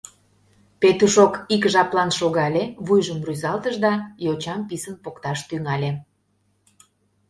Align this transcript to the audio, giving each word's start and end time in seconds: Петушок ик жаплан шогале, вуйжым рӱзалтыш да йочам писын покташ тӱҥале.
Петушок 0.81 1.33
ик 1.55 1.63
жаплан 1.73 2.09
шогале, 2.19 2.63
вуйжым 2.85 3.19
рӱзалтыш 3.27 3.75
да 3.85 3.93
йочам 4.25 4.59
писын 4.69 4.95
покташ 5.03 5.39
тӱҥале. 5.49 5.91